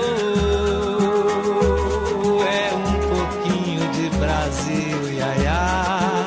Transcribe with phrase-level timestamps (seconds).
[2.43, 6.27] é um pouquinho de Brasil, iaiá.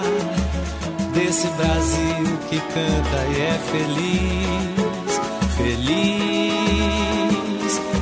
[1.13, 5.19] Desse Brasil que canta e é feliz,
[5.58, 6.61] feliz,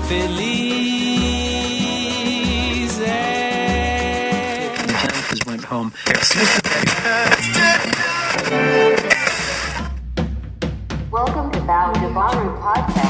[0.08, 0.52] feliz
[3.02, 4.70] é.
[5.48, 5.92] went home.
[11.12, 13.05] Welcome to Bao Dabaru Podcast.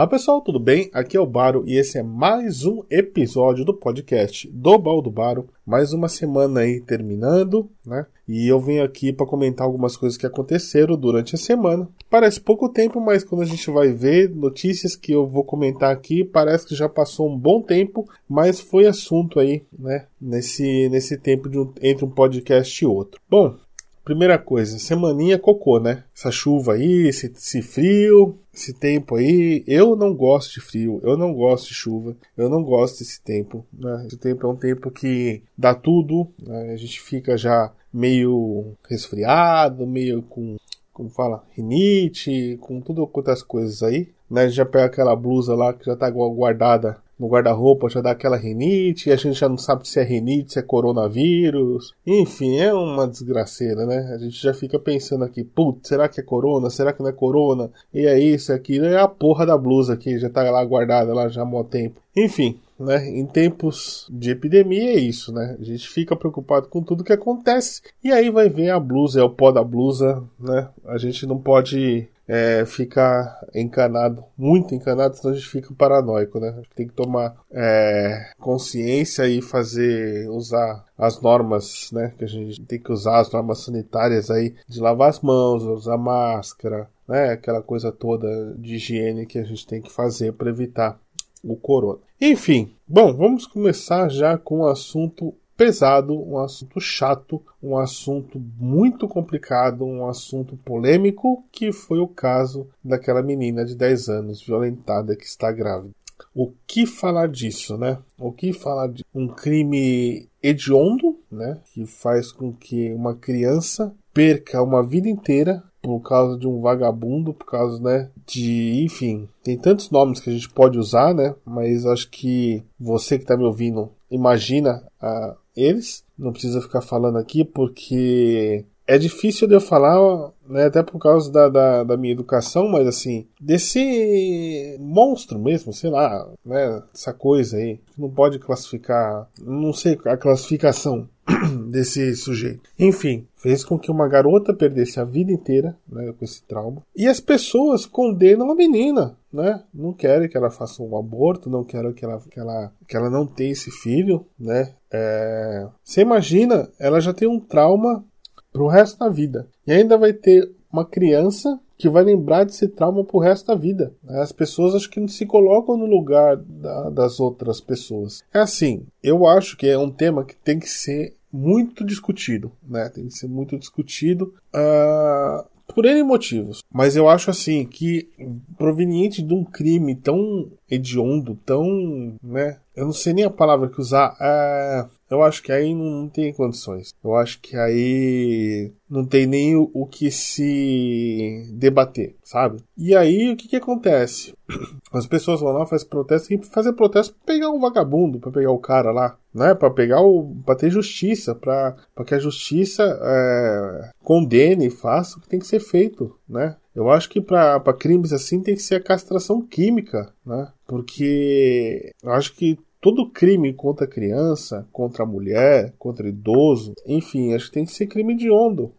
[0.00, 0.88] Olá pessoal, tudo bem?
[0.94, 5.50] Aqui é o Baro e esse é mais um episódio do podcast do Baldo Baro.
[5.66, 8.06] Mais uma semana aí terminando, né?
[8.26, 11.86] E eu venho aqui para comentar algumas coisas que aconteceram durante a semana.
[12.08, 16.24] Parece pouco tempo, mas quando a gente vai ver notícias que eu vou comentar aqui,
[16.24, 20.06] parece que já passou um bom tempo, mas foi assunto aí, né?
[20.18, 23.20] Nesse, nesse tempo de um, entre um podcast e outro.
[23.28, 23.54] Bom,
[24.04, 26.04] Primeira coisa, semaninha cocô, né?
[26.16, 29.62] Essa chuva aí, esse, esse, frio, esse tempo aí.
[29.66, 33.64] Eu não gosto de frio, eu não gosto de chuva, eu não gosto desse tempo.
[33.72, 34.04] Né?
[34.06, 36.72] Esse tempo é um tempo que dá tudo, né?
[36.72, 40.56] a gente fica já meio resfriado, meio com,
[40.92, 44.08] como fala, rinite, com tudo quantas coisas aí.
[44.30, 44.42] Né?
[44.42, 48.12] A gente já pega aquela blusa lá que já tá guardada no guarda-roupa já dá
[48.12, 51.94] aquela rinite, e a gente já não sabe se é rinite, se é coronavírus.
[52.06, 54.10] Enfim, é uma desgraceira, né?
[54.14, 56.70] A gente já fica pensando aqui, putz, será que é corona?
[56.70, 57.70] Será que não é corona?
[57.92, 61.12] E é isso, é aquilo, é a porra da blusa que já tá lá guardada
[61.12, 62.00] lá já há muito tempo.
[62.16, 63.06] Enfim, né?
[63.06, 65.56] Em tempos de epidemia é isso, né?
[65.60, 69.22] A gente fica preocupado com tudo que acontece e aí vai ver a blusa, é
[69.22, 70.68] o pó da blusa, né?
[70.86, 76.62] A gente não pode é, ficar encanado, muito encanado, senão a gente fica paranoico, né?
[76.76, 82.14] Tem que tomar é, consciência e fazer, usar as normas, né?
[82.16, 85.98] Que a gente tem que usar as normas sanitárias aí de lavar as mãos, usar
[85.98, 87.30] máscara, né?
[87.32, 91.00] Aquela coisa toda de higiene que a gente tem que fazer para evitar
[91.42, 91.98] o corona.
[92.20, 99.06] Enfim, bom, vamos começar já com o assunto pesado, um assunto chato, um assunto muito
[99.06, 105.26] complicado, um assunto polêmico, que foi o caso daquela menina de 10 anos violentada que
[105.26, 105.92] está grávida.
[106.34, 107.98] O que falar disso, né?
[108.18, 111.58] O que falar de um crime hediondo, né?
[111.74, 117.34] Que faz com que uma criança perca uma vida inteira por causa de um vagabundo,
[117.34, 121.86] por causa, né, de, enfim, tem tantos nomes que a gente pode usar, né, mas
[121.86, 126.04] acho que você que está me ouvindo imagina a, eles.
[126.18, 131.30] Não precisa ficar falando aqui porque é difícil de eu falar, né, até por causa
[131.30, 137.56] da, da, da, minha educação, mas assim, desse monstro mesmo, sei lá, né, essa coisa
[137.56, 141.08] aí, não pode classificar, não sei a classificação
[141.70, 142.68] desse sujeito.
[142.78, 146.82] Enfim, fez com que uma garota perdesse a vida inteira né, com esse trauma.
[146.94, 149.62] E as pessoas condenam a menina, né?
[149.72, 153.10] Não querem que ela faça um aborto, não querem que ela, que ela, que ela
[153.10, 154.74] não tenha esse filho, né?
[154.92, 155.66] É...
[155.82, 158.04] Você imagina, ela já tem um trauma
[158.52, 159.48] pro resto da vida.
[159.66, 163.94] E ainda vai ter uma criança que vai lembrar desse trauma pro resto da vida.
[164.06, 168.22] As pessoas acho que não se colocam no lugar da, das outras pessoas.
[168.34, 172.88] É assim, eu acho que é um tema que tem que ser muito discutido, né?
[172.88, 174.34] Tem que ser muito discutido.
[174.54, 176.62] Uh, por N motivos.
[176.72, 178.08] Mas eu acho assim que
[178.56, 182.58] proveniente de um crime tão hediondo, tão, né?
[182.74, 184.16] Eu não sei nem a palavra que usar.
[184.20, 186.94] É, eu acho que aí não, tem condições.
[187.02, 192.62] Eu acho que aí não tem nem o, o que se debater, sabe?
[192.76, 194.32] E aí o que que acontece?
[194.92, 198.52] As pessoas vão lá, fazem protesto, e fazer protesto pra pegar um vagabundo, para pegar
[198.52, 199.52] o cara lá, né?
[199.54, 201.74] Para pegar o, para ter justiça, para
[202.06, 206.56] que a justiça é, condene e faça o que tem que ser feito, né?
[206.74, 210.52] Eu acho que para crimes assim tem que ser a castração química, né?
[210.66, 217.52] Porque eu acho que todo crime contra criança, contra mulher, contra idoso, enfim, acho que
[217.52, 218.72] tem que ser crime de ondo.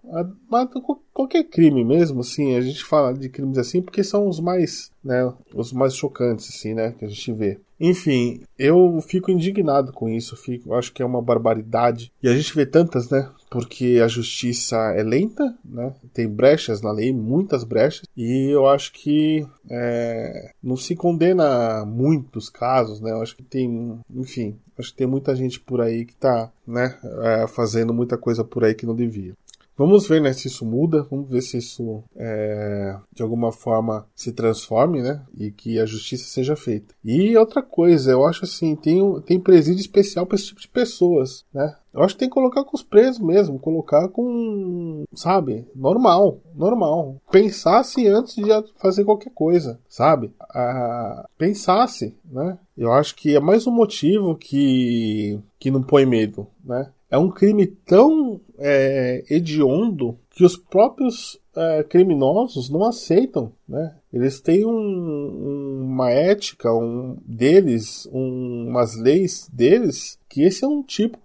[1.14, 5.32] Qualquer crime mesmo, assim, a gente fala de crimes assim porque são os mais, né,
[5.54, 7.60] os mais chocantes, assim, né, que a gente vê.
[7.84, 12.12] Enfim, eu fico indignado com isso, fico, acho que é uma barbaridade.
[12.22, 13.28] E a gente vê tantas, né?
[13.50, 15.92] Porque a justiça é lenta, né?
[16.14, 22.50] Tem brechas na lei, muitas brechas, e eu acho que é, não se condena muitos
[22.50, 23.12] casos, né?
[23.12, 26.96] Eu acho que tem, enfim, acho que tem muita gente por aí que tá, né,
[27.24, 29.34] é, fazendo muita coisa por aí que não devia.
[29.82, 34.32] Vamos ver né, se isso muda, vamos ver se isso é, de alguma forma se
[34.32, 35.26] transforme, né?
[35.36, 36.94] E que a justiça seja feita.
[37.04, 41.44] E outra coisa, eu acho assim, tem, tem presídio especial para esse tipo de pessoas,
[41.52, 41.76] né?
[41.92, 47.20] Eu acho que tem que colocar com os presos mesmo, colocar com, sabe, normal, normal.
[47.32, 48.44] Pensasse antes de
[48.76, 50.32] fazer qualquer coisa, sabe?
[50.54, 52.60] Ah, pensasse, né?
[52.78, 56.92] Eu acho que é mais um motivo que, que não põe medo, né?
[57.12, 63.96] É um crime tão é, hediondo que os próprios é, criminosos não aceitam, né?
[64.14, 70.82] Eles têm um, uma ética um, deles, um, umas leis deles, que esse é um
[70.82, 71.18] tipo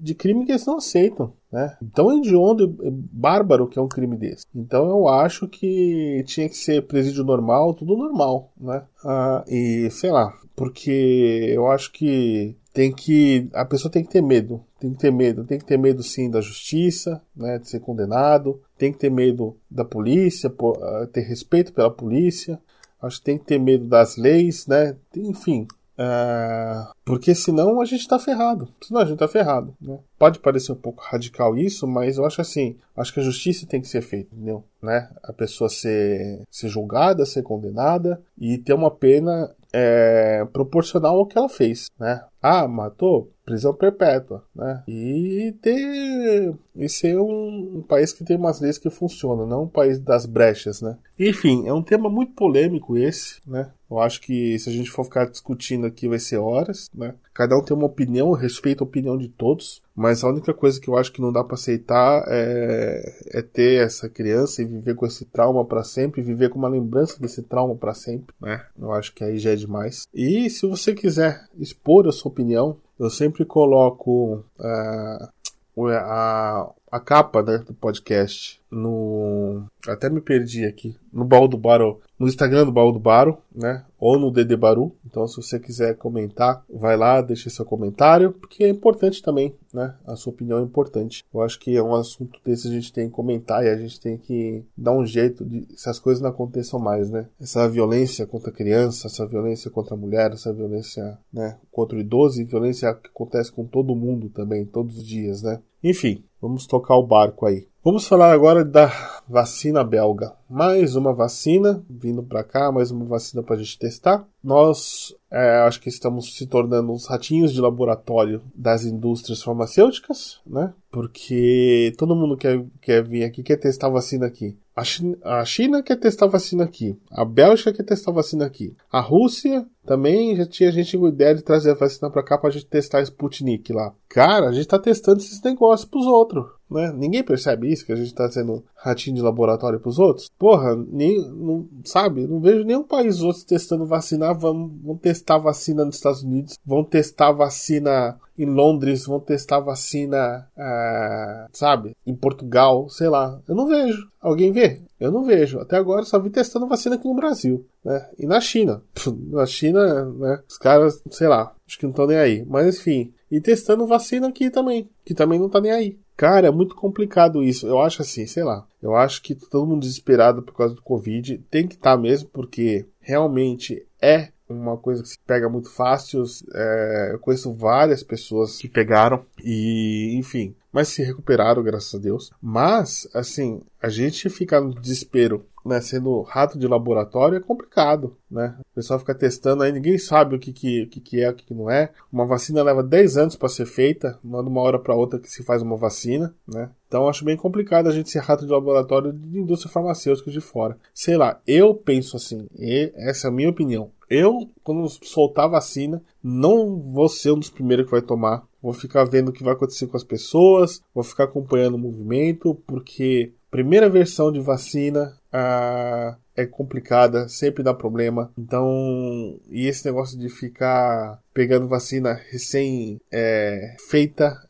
[0.00, 1.32] de crime que eles não aceitam.
[1.52, 1.76] Né?
[1.94, 4.44] Tão hediondo e bárbaro que é um crime desse.
[4.54, 8.84] Então eu acho que tinha que ser presídio normal, tudo normal, né?
[9.04, 14.22] Ah, e sei lá, porque eu acho que tem que a pessoa tem que ter
[14.22, 17.80] medo, tem que ter medo, tem que ter medo sim da justiça, né, de ser
[17.80, 20.52] condenado, tem que ter medo da polícia,
[20.82, 22.60] ah, ter respeito pela polícia,
[23.02, 25.66] acho que tem que ter medo das leis, né, enfim,
[25.98, 29.98] uh, porque senão a gente tá ferrado, senão a gente tá ferrado, né.
[30.16, 33.80] Pode parecer um pouco radical isso, mas eu acho assim, acho que a justiça tem
[33.80, 34.62] que ser feita, entendeu?
[34.82, 35.08] Né?
[35.22, 41.38] A pessoa ser, ser julgada, ser condenada e ter uma pena é, proporcional ao que
[41.38, 42.24] ela fez, né?
[42.42, 43.32] Ah, matou?
[43.44, 44.82] Prisão perpétua, né?
[44.88, 49.68] E ter e ser um, um, país que tem umas leis que funcionam, não um
[49.68, 50.96] país das brechas, né?
[51.18, 53.70] Enfim, é um tema muito polêmico esse, né?
[53.90, 57.14] Eu acho que se a gente for ficar discutindo aqui vai ser horas, né?
[57.34, 60.80] Cada um tem uma opinião, eu respeito a opinião de todos, mas a única coisa
[60.80, 63.02] que eu acho que não dá para aceitar é,
[63.34, 67.20] é, ter essa criança e viver com esse trauma para sempre, viver com uma lembrança
[67.20, 68.64] desse trauma para sempre, né?
[68.80, 70.08] Eu acho que aí já é demais.
[70.14, 77.42] E se você quiser expor a sua opinião, eu sempre coloco uh, a, a capa
[77.42, 79.64] né, do podcast no.
[79.86, 80.96] Até me perdi aqui.
[81.12, 82.00] No baú do Baro.
[82.18, 83.84] No Instagram do baú do Baro, né?
[83.98, 84.94] Ou no DD Baru.
[85.04, 89.94] Então, se você quiser comentar, vai lá, deixa seu comentário, porque é importante também, né?
[90.06, 91.24] A sua opinião é importante.
[91.32, 93.98] Eu acho que é um assunto desse a gente tem que comentar e a gente
[93.98, 97.26] tem que dar um jeito de se as coisas não aconteçam mais, né?
[97.40, 102.44] Essa violência contra criança, essa violência contra mulher, essa violência, né, contra o idoso e
[102.44, 105.60] violência que acontece com todo mundo também, todos os dias, né?
[105.82, 107.66] Enfim, vamos tocar o barco aí.
[107.82, 108.92] Vamos falar agora da
[109.26, 110.34] vacina belga.
[110.50, 114.28] Mais uma vacina vindo para cá, mais uma vacina para a gente testar.
[114.44, 120.74] Nós é, acho que estamos se tornando os ratinhos de laboratório das indústrias farmacêuticas, né?
[120.90, 124.58] Porque todo mundo quer, quer vir aqui, quer testar vacina aqui.
[124.76, 126.98] A China, a China quer testar vacina aqui.
[127.10, 128.76] A Bélgica quer testar vacina aqui.
[128.92, 132.48] A Rússia também já tinha gente com ideia de trazer a vacina para cá pra
[132.48, 133.92] gente testar Sputnik lá.
[134.08, 136.44] Cara, a gente tá testando esses negócios pros outros.
[136.70, 136.92] Né?
[136.92, 140.30] Ninguém percebe isso, que a gente tá sendo ratinho de laboratório pros outros.
[140.38, 142.26] Porra, nem, não, sabe?
[142.26, 144.32] Não vejo nenhum país outro testando vacina.
[144.32, 150.48] Vão, vão testar vacina nos Estados Unidos, vão testar vacina em Londres, vão testar vacina,
[150.56, 151.94] uh, sabe?
[152.06, 153.38] Em Portugal, sei lá.
[153.46, 154.08] Eu não vejo.
[154.20, 154.80] Alguém vê?
[154.98, 155.58] Eu não vejo.
[155.58, 158.08] Até agora só vi testando vacina aqui no Brasil, né?
[158.18, 158.82] E na China.
[159.30, 160.40] Na China, né?
[160.48, 162.44] Os caras, sei lá, acho que não estão nem aí.
[162.46, 163.12] Mas enfim.
[163.30, 165.98] E testando vacina aqui também, que também não tá nem aí.
[166.20, 167.66] Cara, é muito complicado isso.
[167.66, 168.66] Eu acho assim, sei lá.
[168.82, 172.28] Eu acho que todo mundo desesperado por causa do Covid tem que estar tá mesmo,
[172.28, 176.22] porque realmente é uma coisa que se pega muito fácil.
[176.54, 182.30] É, eu conheço várias pessoas que pegaram e, enfim, mas se recuperaram, graças a Deus.
[182.40, 188.56] Mas, assim, a gente ficar no desespero, né, sendo rato de laboratório é complicado, né?
[188.72, 191.34] O pessoal fica testando aí, ninguém sabe o que, que, o que, que é, o
[191.34, 191.90] que, que não é.
[192.12, 195.18] Uma vacina leva 10 anos para ser feita, não é de uma hora para outra
[195.18, 196.70] que se faz uma vacina, né?
[196.88, 200.78] Então acho bem complicado a gente ser rato de laboratório de indústria farmacêutica de fora.
[200.94, 202.48] Sei lá, eu penso assim,
[202.94, 203.90] essa é a minha opinião.
[204.10, 208.42] Eu, quando soltar a vacina, não vou ser um dos primeiros que vai tomar.
[208.60, 212.54] Vou ficar vendo o que vai acontecer com as pessoas, vou ficar acompanhando o movimento,
[212.66, 218.32] porque primeira versão de vacina ah, é complicada, sempre dá problema.
[218.36, 223.76] Então, e esse negócio de ficar pegando vacina recém é,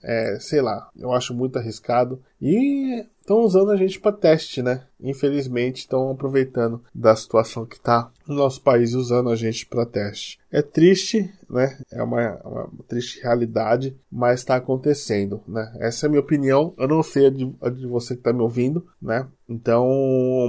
[0.03, 2.21] é, sei lá, eu acho muito arriscado.
[2.41, 4.87] E estão usando a gente para teste, né?
[5.03, 10.39] Infelizmente estão aproveitando da situação que está no nosso país usando a gente para teste.
[10.53, 11.79] É triste, né?
[11.93, 15.73] É uma, uma triste realidade, mas está acontecendo, né?
[15.79, 16.75] Essa é a minha opinião.
[16.77, 19.27] Eu não sei a de, a de você que está me ouvindo, né?
[19.49, 19.89] Então,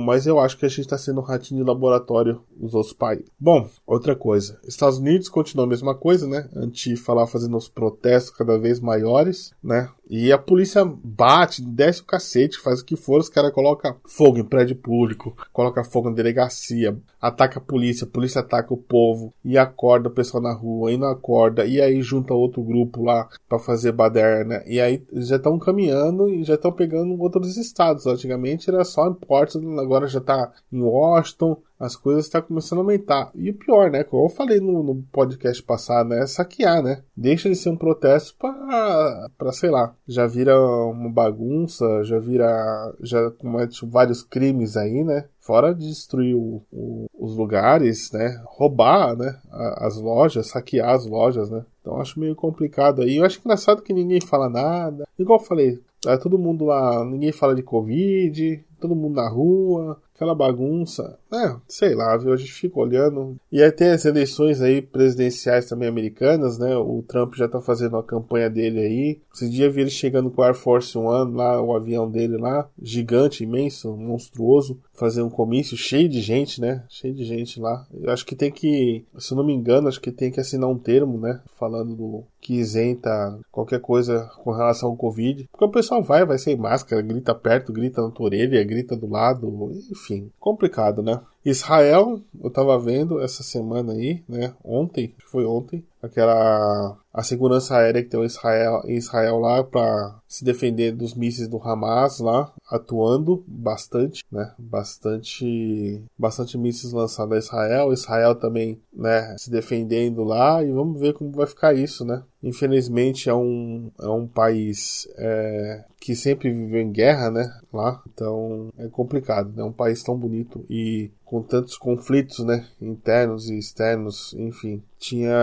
[0.05, 3.25] mas eu acho que a gente está sendo um ratinho de laboratório nos outros países.
[3.39, 4.59] Bom, outra coisa.
[4.63, 6.47] Estados Unidos continua a mesma coisa, né?
[6.55, 9.89] Anti falar fazendo os protestos cada vez maiores, né?
[10.07, 14.37] E a polícia bate, desce o cacete, faz o que for, os caras colocam fogo
[14.41, 19.33] em prédio público, coloca fogo na delegacia, ataca a polícia, a polícia ataca o povo
[19.43, 23.27] e acorda o pessoal na rua, e não acorda, e aí junta outro grupo lá
[23.47, 28.05] para fazer baderna, e aí já estão caminhando e já estão pegando outros estados.
[28.05, 32.79] Antigamente era só em Portland, agora já tá em Washington, as coisas estão tá começando
[32.79, 33.31] a aumentar.
[33.33, 34.03] E o pior, né?
[34.03, 36.21] Como eu falei no, no, podcast passado, né?
[36.21, 37.01] É saquear, né?
[37.17, 43.31] Deixa de ser um protesto para, sei lá, já vira uma bagunça, já vira, já
[43.31, 45.25] comete vários crimes aí, né?
[45.39, 48.39] Fora de destruir o, o, os lugares, né?
[48.45, 49.39] Roubar, né?
[49.77, 51.65] As lojas, saquear as lojas, né?
[51.81, 53.17] Então acho meio complicado aí.
[53.17, 55.07] Eu acho engraçado que ninguém fala nada.
[55.17, 59.97] Igual eu falei, é todo mundo lá, ninguém fala de Covid, todo mundo na rua,
[60.21, 61.17] aquela bagunça.
[61.33, 62.31] É, sei lá, viu?
[62.31, 63.35] A gente fica olhando.
[63.51, 66.75] E aí tem as eleições aí presidenciais também americanas, né?
[66.75, 69.21] O Trump já tá fazendo a campanha dele aí.
[69.33, 72.37] Esse dia eu vi ele chegando com o Air Force One lá, o avião dele
[72.37, 76.83] lá, gigante, imenso, monstruoso, fazer um comício cheio de gente, né?
[76.89, 77.87] Cheio de gente lá.
[77.93, 80.69] Eu acho que tem que, se eu não me engano, acho que tem que assinar
[80.69, 81.41] um termo, né?
[81.57, 85.47] Falando do que isenta qualquer coisa com relação ao Covid.
[85.51, 89.07] Porque o pessoal vai, vai sem máscara, grita perto, grita na tua orelha, grita do
[89.07, 91.19] lado, enfim, complicado, né?
[91.43, 94.53] Israel, eu tava vendo essa semana aí, né?
[94.63, 100.93] Ontem, foi ontem, aquela a segurança aérea que tem Israel, Israel lá para se defender
[100.93, 104.53] dos mísseis do Hamas lá, atuando bastante, né?
[104.57, 107.91] Bastante, bastante mísseis lançados a Israel.
[107.91, 109.35] Israel também, né?
[109.37, 112.23] Se defendendo lá e vamos ver como vai ficar isso, né?
[112.41, 117.59] Infelizmente é um, é um país é, que sempre viveu em guerra, né?
[117.73, 119.53] Lá, então é complicado.
[119.59, 122.67] É um país tão bonito e com tantos conflitos, né?
[122.81, 125.33] Internos e externos, enfim tinha.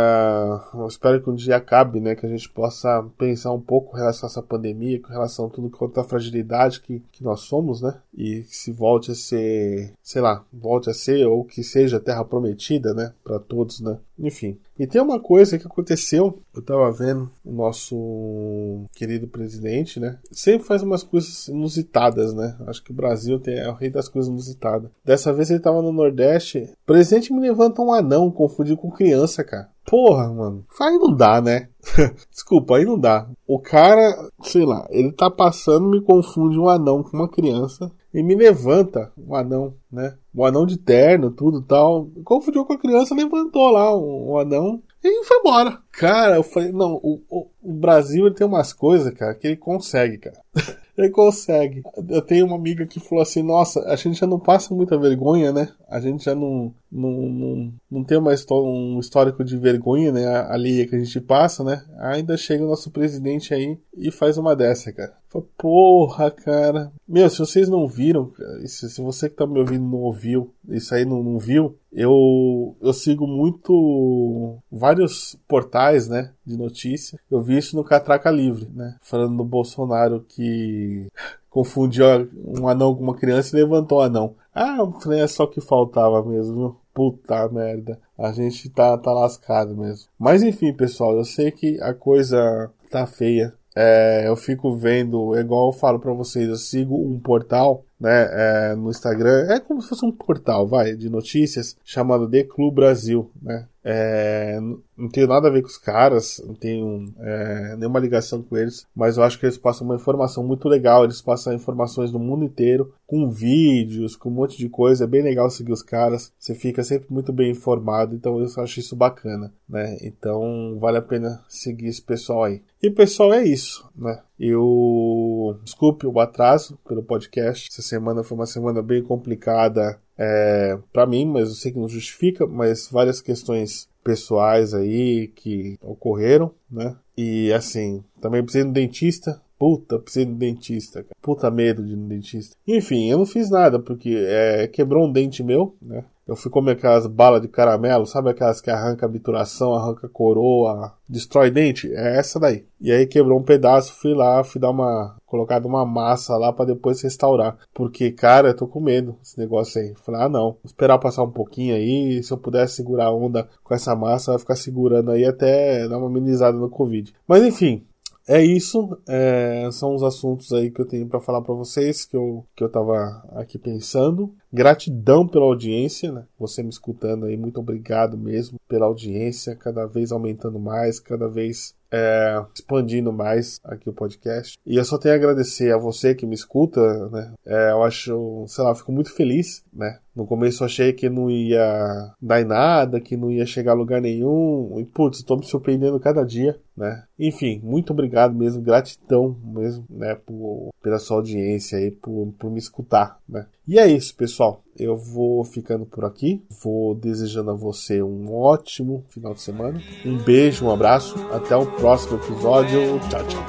[0.72, 2.14] Eu espero que um dia acabe, né?
[2.14, 5.50] Que a gente possa pensar um pouco com relação a essa pandemia, com relação a
[5.50, 8.00] tudo quanto a fragilidade que, que nós somos, né?
[8.16, 12.24] E que se volte a ser, sei lá, volte a ser, ou que seja terra
[12.24, 13.12] prometida, né?
[13.24, 13.98] Para todos, né?
[14.18, 14.58] Enfim.
[14.78, 20.18] E tem uma coisa que aconteceu, eu tava vendo o nosso querido presidente, né?
[20.30, 22.56] Sempre faz umas coisas inusitadas, né?
[22.66, 24.88] Acho que o Brasil tem, é o rei das coisas inusitadas.
[25.04, 26.70] Dessa vez ele tava no Nordeste.
[26.84, 29.70] O presidente me levanta um anão, confundiu com criança, cara.
[29.84, 30.64] Porra, mano.
[30.80, 31.68] Aí não dá, né?
[32.30, 33.26] Desculpa, aí não dá.
[33.46, 38.22] O cara, sei lá, ele tá passando, me confunde um anão com uma criança e
[38.22, 40.16] me levanta um anão, né?
[40.34, 42.08] Um anão de terno, tudo tal.
[42.22, 45.78] Confundiu com a criança, levantou lá um, um anão e foi embora.
[45.92, 49.56] Cara, eu falei, não, o, o, o Brasil ele tem umas coisas, cara, que ele
[49.56, 50.40] consegue, cara.
[50.98, 51.84] Ele consegue.
[52.08, 55.52] Eu tenho uma amiga que falou assim: Nossa, a gente já não passa muita vergonha,
[55.52, 55.68] né?
[55.88, 60.26] A gente já não, não, não, não tem uma um histórico de vergonha, né?
[60.50, 61.84] Ali que a gente passa, né?
[62.00, 65.16] Ainda chega o nosso presidente aí e faz uma dessa, cara.
[65.56, 66.90] Porra, cara.
[67.06, 68.32] Meu, se vocês não viram,
[68.64, 72.92] se, você que tá me ouvindo não ouviu, isso aí não, não viu, eu, eu
[72.92, 77.18] sigo muito vários portais, né, de notícia.
[77.30, 81.06] Eu vi isso no Catraca Livre, né, falando do Bolsonaro que
[81.50, 84.34] confundiu um anão com uma criança e levantou o anão.
[84.54, 84.78] Ah,
[85.12, 86.76] é só que faltava mesmo, viu?
[86.92, 88.00] Puta merda.
[88.16, 90.08] A gente tá, tá lascado mesmo.
[90.18, 95.68] Mas enfim, pessoal, eu sei que a coisa tá feia é, eu fico vendo, igual
[95.68, 99.88] eu falo para vocês, eu sigo um portal né, é, no Instagram, é como se
[99.88, 104.58] fosse um portal, vai, de notícias, chamado The Clube Brasil, né, é,
[104.96, 108.86] não tenho nada a ver com os caras, não tenho é, nenhuma ligação com eles,
[108.94, 112.44] mas eu acho que eles passam uma informação muito legal, eles passam informações do mundo
[112.44, 116.54] inteiro, com vídeos, com um monte de coisa, é bem legal seguir os caras, você
[116.54, 121.42] fica sempre muito bem informado, então eu acho isso bacana, né, então vale a pena
[121.48, 122.62] seguir esse pessoal aí.
[122.80, 124.20] E pessoal, é isso, né?
[124.38, 125.17] Eu
[125.54, 127.68] desculpe o atraso pelo podcast.
[127.70, 131.88] Essa semana foi uma semana bem complicada é, para mim, mas eu sei que não
[131.88, 136.96] justifica, mas várias questões pessoais aí que ocorreram, né?
[137.16, 139.40] E assim, também precisei um dentista.
[139.58, 141.16] Puta, precisei de um dentista, cara.
[141.20, 142.56] Puta medo de dentista.
[142.66, 146.04] Enfim, eu não fiz nada, porque é, quebrou um dente meu, né?
[146.28, 150.92] Eu fui comer aquelas balas de caramelo, sabe aquelas que arranca a obturação, arranca coroa,
[151.08, 151.90] destrói dente?
[151.90, 152.66] É essa daí.
[152.78, 156.66] E aí quebrou um pedaço, fui lá, fui dar uma colocado uma massa lá para
[156.66, 157.56] depois restaurar.
[157.72, 159.94] Porque, cara, eu tô com medo desse negócio aí.
[160.04, 162.22] Falei, ah não, vou esperar passar um pouquinho aí.
[162.22, 165.96] Se eu pudesse segurar a onda com essa massa, vai ficar segurando aí até dar
[165.96, 167.14] uma amenizada no Covid.
[167.26, 167.86] Mas enfim,
[168.28, 172.16] é isso, é, são os assuntos aí que eu tenho para falar para vocês que
[172.16, 172.94] eu, que eu tava
[173.32, 174.34] aqui pensando.
[174.52, 176.24] Gratidão pela audiência, né?
[176.38, 181.74] Você me escutando aí, muito obrigado mesmo pela audiência, cada vez aumentando mais, cada vez
[181.90, 184.58] é, expandindo mais aqui o podcast.
[184.64, 187.32] E eu só tenho a agradecer a você que me escuta, né?
[187.46, 189.98] É, eu acho, sei lá, fico muito feliz, né?
[190.14, 193.76] No começo eu achei que não ia dar em nada, que não ia chegar a
[193.76, 194.78] lugar nenhum.
[194.78, 197.04] E putz, estou me surpreendendo cada dia, né?
[197.18, 202.58] Enfim, muito obrigado mesmo, gratidão mesmo, né, por, pela sua audiência aí, por, por me
[202.58, 203.46] escutar, né?
[203.66, 204.37] E é isso, pessoal.
[204.78, 206.42] Eu vou ficando por aqui.
[206.62, 209.82] Vou desejando a você um ótimo final de semana.
[210.04, 211.16] Um beijo, um abraço.
[211.32, 213.00] Até o próximo episódio.
[213.08, 213.44] Tchau, tchau.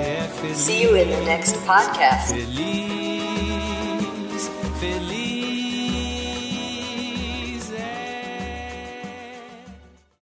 [0.00, 0.54] é.
[0.54, 3.03] See you in the next podcast.